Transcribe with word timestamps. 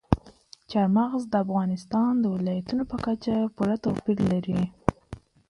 چار 0.71 0.87
مغز 0.97 1.23
د 1.29 1.33
افغانستان 1.45 2.11
د 2.19 2.25
ولایاتو 2.35 2.89
په 2.91 2.97
کچه 3.05 3.35
پوره 3.55 3.75
توپیر 3.83 4.17
لري. 4.31 4.61